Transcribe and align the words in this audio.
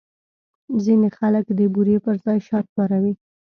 ځینې 0.83 1.09
خلک 1.17 1.45
د 1.57 1.59
بوري 1.73 1.97
پر 2.03 2.15
ځای 2.25 2.39
شات 2.47 2.65
کاروي. 2.75 3.13